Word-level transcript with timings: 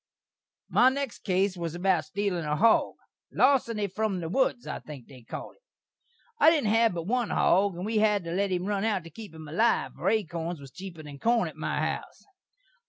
My 0.67 0.89
next 0.89 1.19
case 1.19 1.55
was 1.55 1.75
about 1.75 2.05
steelin' 2.05 2.43
a 2.43 2.55
hog. 2.55 2.95
Larseny 3.31 3.85
from 3.87 4.19
the 4.19 4.29
woods, 4.29 4.65
I 4.65 4.79
think 4.79 5.05
they 5.05 5.21
call 5.21 5.51
it. 5.51 5.61
I 6.39 6.49
didn't 6.49 6.71
hav 6.71 6.95
but 6.95 7.03
one 7.05 7.29
hog, 7.29 7.75
and 7.75 7.85
we 7.85 7.99
had 7.99 8.23
to 8.23 8.31
let 8.31 8.51
him 8.51 8.65
run 8.65 8.83
out 8.83 9.03
to 9.03 9.11
keep 9.11 9.31
him 9.35 9.47
alive, 9.47 9.93
for 9.93 10.09
akorns 10.09 10.59
was 10.59 10.71
cheeper 10.71 11.03
than 11.03 11.19
corn 11.19 11.47
at 11.47 11.55
my 11.55 11.77
house. 11.81 12.25